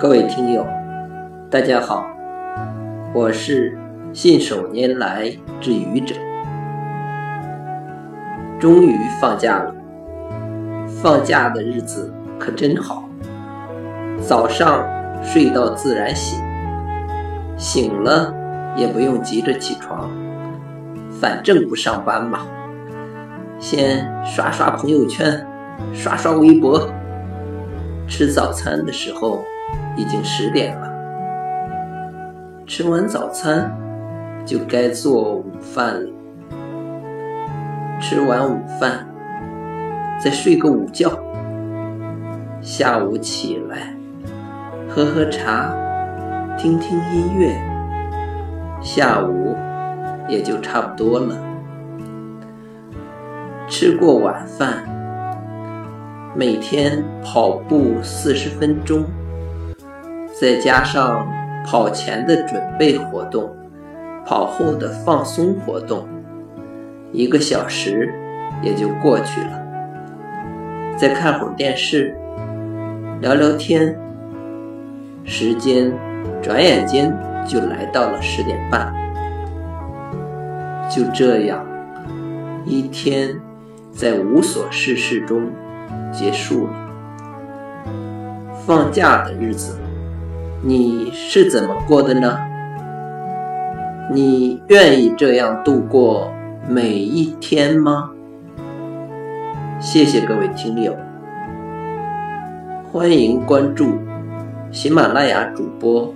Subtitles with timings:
[0.00, 0.64] 各位听友，
[1.50, 2.06] 大家好，
[3.12, 3.76] 我是
[4.12, 5.28] 信手拈来
[5.60, 6.14] 之愚者。
[8.60, 9.74] 终于放假了，
[11.02, 13.08] 放假的日子可真好。
[14.20, 14.86] 早上
[15.20, 16.38] 睡到自然醒，
[17.56, 18.32] 醒了
[18.76, 20.08] 也不用急着起床，
[21.20, 22.46] 反正不上班嘛。
[23.58, 25.44] 先刷刷朋友圈，
[25.92, 26.88] 刷刷微博。
[28.06, 29.42] 吃早餐的时候。
[29.96, 30.88] 已经十点了，
[32.66, 33.76] 吃完早餐
[34.44, 36.10] 就该做午饭了。
[38.00, 39.06] 吃完午饭
[40.22, 41.10] 再睡个午觉，
[42.60, 43.94] 下午起来
[44.88, 45.74] 喝喝茶，
[46.56, 47.52] 听听音乐，
[48.80, 49.56] 下午
[50.28, 51.36] 也就差不多了。
[53.68, 54.84] 吃过晚饭，
[56.36, 59.04] 每天跑步四十分钟。
[60.40, 61.26] 再加上
[61.66, 63.50] 跑前的准备活动，
[64.24, 66.06] 跑后的放松活动，
[67.10, 68.14] 一个小时
[68.62, 69.50] 也就过去了。
[70.96, 72.16] 再看会儿电视，
[73.20, 73.98] 聊聊天，
[75.24, 75.92] 时间
[76.40, 77.12] 转眼间
[77.44, 78.94] 就来到了十点半。
[80.88, 81.66] 就这样，
[82.64, 83.36] 一天
[83.90, 85.50] 在无所事事中
[86.12, 86.72] 结束了。
[88.64, 89.76] 放假的日子。
[90.60, 92.36] 你是怎么过的呢？
[94.12, 96.32] 你愿意这样度过
[96.68, 98.10] 每一天吗？
[99.78, 100.96] 谢谢各位听友，
[102.90, 104.00] 欢迎关注
[104.72, 106.12] 喜马拉雅主播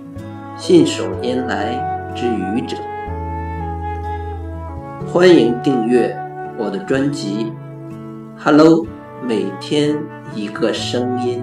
[0.57, 2.75] 信手拈来之愚者，
[5.07, 6.13] 欢迎订阅
[6.57, 7.53] 我的专辑
[8.43, 8.85] 《Hello》，
[9.25, 9.95] 每天
[10.35, 11.41] 一个声音。